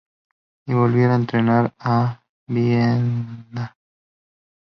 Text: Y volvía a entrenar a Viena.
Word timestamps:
Y 0.65 0.73
volvía 0.73 1.11
a 1.11 1.15
entrenar 1.15 1.75
a 1.77 2.23
Viena. 2.47 3.77